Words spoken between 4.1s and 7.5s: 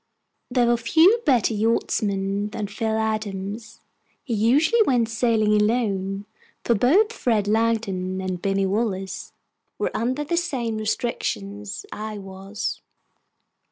He usually went sailing alone, for both Fred